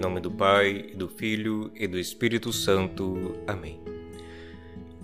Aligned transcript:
Em 0.00 0.02
nome 0.02 0.18
do 0.18 0.30
Pai, 0.30 0.86
e 0.92 0.96
do 0.96 1.08
Filho 1.08 1.70
e 1.74 1.86
do 1.86 1.98
Espírito 1.98 2.54
Santo. 2.54 3.34
Amém. 3.46 3.78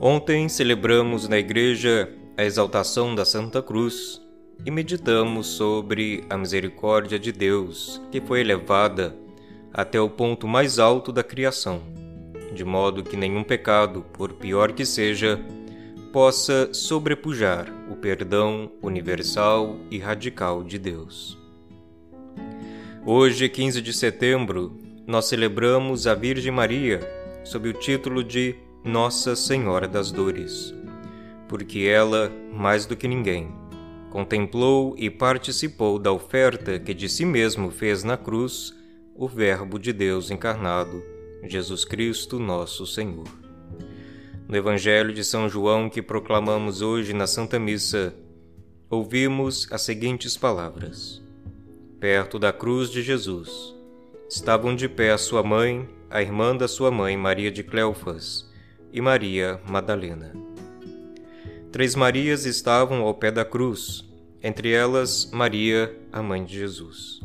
Ontem 0.00 0.48
celebramos 0.48 1.29
na 1.29 1.37
igreja 1.37 2.11
a 2.34 2.43
exaltação 2.43 3.14
da 3.14 3.22
Santa 3.22 3.61
Cruz 3.61 4.22
e 4.64 4.71
meditamos 4.71 5.48
sobre 5.48 6.24
a 6.30 6.39
misericórdia 6.39 7.18
de 7.18 7.30
Deus, 7.30 8.00
que 8.11 8.22
foi 8.22 8.40
elevada 8.40 9.14
até 9.71 10.00
o 10.00 10.09
ponto 10.09 10.48
mais 10.48 10.79
alto 10.79 11.13
da 11.13 11.22
criação, 11.22 11.82
de 12.54 12.64
modo 12.64 13.04
que 13.04 13.18
nenhum 13.18 13.44
pecado, 13.44 14.00
por 14.14 14.32
pior 14.32 14.72
que 14.72 14.86
seja, 14.86 15.39
possa 16.11 16.72
sobrepujar 16.72 17.71
o 17.93 17.96
perdão 17.96 18.72
universal 18.81 19.76
e 19.90 19.99
radical 19.99 20.64
de 20.64 20.79
Deus. 20.79 21.36
Hoje, 23.04 23.46
15 23.50 23.82
de 23.82 23.93
setembro, 23.93 24.86
nós 25.07 25.27
celebramos 25.27 26.07
a 26.09 26.15
Virgem 26.15 26.51
Maria 26.51 27.01
sob 27.45 27.69
o 27.69 27.73
título 27.73 28.25
de 28.25 28.57
Nossa 28.85 29.37
Senhora 29.37 29.87
das 29.87 30.11
Dores, 30.11 30.75
porque 31.49 31.81
ela, 31.81 32.33
mais 32.53 32.87
do 32.87 32.97
que 32.97 33.06
ninguém, 33.06 33.55
contemplou 34.11 34.97
e 34.98 35.09
participou 35.09 35.97
da 35.98 36.11
oferta 36.11 36.81
que 36.81 36.92
de 36.92 37.09
si 37.09 37.25
mesmo 37.25 37.70
fez 37.70 38.03
na 38.03 38.17
cruz 38.17 38.75
o 39.15 39.29
Verbo 39.29 39.79
de 39.79 39.92
Deus 39.92 40.29
encarnado, 40.31 41.01
Jesus 41.45 41.84
Cristo, 41.84 42.41
nosso 42.41 42.84
Senhor. 42.84 43.29
No 44.48 44.57
Evangelho 44.57 45.12
de 45.12 45.23
São 45.23 45.48
João 45.48 45.89
que 45.89 46.03
proclamamos 46.03 46.83
hoje 46.83 47.12
na 47.12 47.29
Santa 47.29 47.61
Missa, 47.61 48.12
ouvimos 48.91 49.69
as 49.70 49.83
seguintes 49.83 50.37
palavras: 50.37 51.23
Perto 52.01 52.39
da 52.39 52.53
cruz 52.53 52.91
de 52.91 53.03
Jesus, 53.03 53.75
estavam 54.28 54.75
de 54.75 54.89
pé 54.89 55.12
a 55.12 55.19
sua 55.19 55.42
mãe, 55.42 55.89
a 56.11 56.20
irmã 56.20 56.56
da 56.56 56.67
sua 56.67 56.91
mãe, 56.91 57.17
Maria 57.17 57.51
de 57.51 57.62
Cleofas, 57.62 58.51
e 58.92 59.01
Maria 59.01 59.61
Madalena. 59.69 60.33
Três 61.70 61.95
Marias 61.95 62.45
estavam 62.45 63.03
ao 63.03 63.14
pé 63.14 63.31
da 63.31 63.45
cruz, 63.45 64.05
entre 64.42 64.73
elas 64.73 65.31
Maria, 65.33 65.95
a 66.12 66.23
mãe 66.23 66.45
de 66.45 66.59
Jesus. 66.59 67.20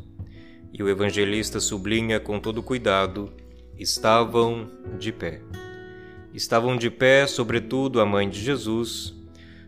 E 0.74 0.84
o 0.84 0.90
evangelista 0.90 1.60
sublinha 1.60 2.20
com 2.20 2.40
todo 2.40 2.64
cuidado: 2.64 3.32
estavam 3.78 4.70
de 5.00 5.12
pé. 5.12 5.42
Estavam 6.34 6.78
de 6.78 6.90
pé, 6.90 7.28
sobretudo, 7.28 8.00
a 8.00 8.06
mãe 8.06 8.30
de 8.30 8.40
Jesus, 8.40 9.14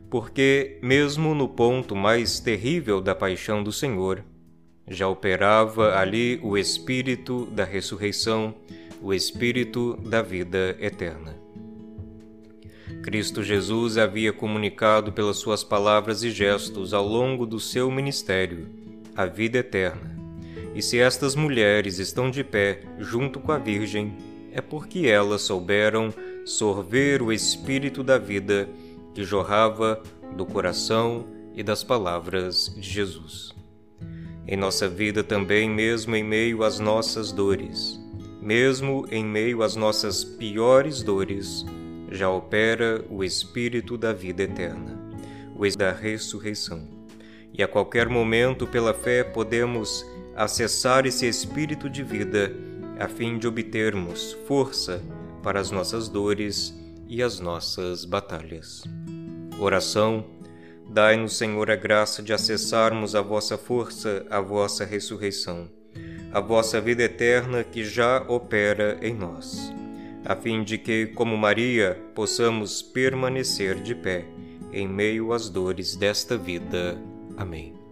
porque, 0.10 0.80
mesmo 0.82 1.34
no 1.34 1.48
ponto 1.50 1.96
mais 1.96 2.40
terrível 2.40 3.02
da 3.02 3.14
paixão 3.14 3.64
do 3.64 3.72
Senhor, 3.72 4.24
já 4.88 5.08
operava 5.08 5.98
ali 5.98 6.40
o 6.44 6.58
Espírito 6.58 7.46
da 7.46 7.64
ressurreição, 7.64 8.54
o 9.02 9.14
Espírito 9.14 9.98
da 9.98 10.22
vida 10.22 10.76
eterna. 10.80 11.36
Cristo 13.02 13.44
Jesus 13.44 13.98
havia 13.98 14.32
comunicado 14.32 15.12
pelas 15.12 15.38
suas 15.38 15.64
palavras 15.64 16.24
e 16.24 16.32
gestos 16.32 16.94
ao 16.94 17.06
longo 17.06 17.46
do 17.46 17.60
seu 17.60 17.92
ministério 17.92 18.68
a 19.16 19.26
vida 19.26 19.58
eterna. 19.58 20.16
E 20.74 20.82
se 20.82 21.00
estas 21.00 21.36
mulheres 21.36 22.00
estão 22.00 22.32
de 22.32 22.44
pé 22.44 22.80
junto 22.98 23.40
com 23.40 23.52
a 23.52 23.58
Virgem, 23.58 24.16
é 24.52 24.62
porque 24.62 25.08
elas 25.08 25.42
souberam 25.42 26.14
sorver 26.46 27.22
o 27.22 27.32
espírito 27.32 28.04
da 28.04 28.18
vida 28.18 28.70
que 29.14 29.24
jorrava 29.24 30.02
do 30.36 30.46
coração 30.46 31.28
e 31.54 31.62
das 31.62 31.84
palavras 31.84 32.74
de 32.76 32.90
Jesus. 32.90 33.54
Em 34.54 34.56
nossa 34.56 34.88
vida 34.88 35.24
também, 35.24 35.68
mesmo 35.68 36.16
em 36.16 36.24
meio 36.24 36.64
às 36.64 36.78
nossas 36.78 37.32
dores, 37.32 38.00
mesmo 38.40 39.04
em 39.10 39.26
meio 39.26 39.64
às 39.64 39.76
nossas 39.76 40.24
piores 40.24 41.02
dores, 41.02 41.66
já 42.12 42.30
opera 42.30 43.04
o 43.10 43.24
Espírito 43.24 43.98
da 43.98 44.14
vida 44.14 44.44
eterna, 44.44 45.10
o 45.56 45.68
da 45.76 45.92
ressurreição. 45.92 46.88
E 47.52 47.64
a 47.64 47.68
qualquer 47.68 48.08
momento, 48.08 48.68
pela 48.68 48.94
fé, 48.94 49.24
podemos 49.24 50.06
acessar 50.36 51.08
esse 51.08 51.28
Espírito 51.28 51.90
de 51.90 52.04
vida 52.04 52.56
a 53.00 53.08
fim 53.08 53.40
de 53.40 53.48
obtermos 53.48 54.38
força 54.48 55.02
para 55.42 55.60
as 55.60 55.72
nossas 55.72 56.08
dores 56.08 56.80
e 57.08 57.24
as 57.24 57.40
nossas 57.40 58.06
batalhas. 58.06 58.84
Oração. 59.58 60.43
Dai-nos, 60.90 61.38
Senhor, 61.38 61.72
a 61.72 61.76
graça 61.76 62.22
de 62.22 62.34
acessarmos 62.34 63.16
a 63.16 63.22
vossa 63.22 63.58
força, 63.58 64.26
a 64.30 64.40
vossa 64.40 64.86
ressurreição, 64.86 65.70
a 66.32 66.40
vossa 66.40 66.80
vida 66.80 67.04
eterna 67.04 67.64
que 67.64 67.84
já 67.84 68.22
opera 68.28 68.98
em 69.02 69.14
nós 69.14 69.74
a 70.26 70.36
fim 70.36 70.64
de 70.64 70.78
que, 70.78 71.08
como 71.08 71.38
Maria, 71.38 72.00
possamos 72.16 72.82
permanecer 72.82 73.82
de 73.82 73.94
pé 73.94 74.26
em 74.72 74.88
meio 74.88 75.34
às 75.34 75.50
dores 75.50 75.96
desta 75.96 76.38
vida. 76.38 76.98
Amém. 77.38 77.83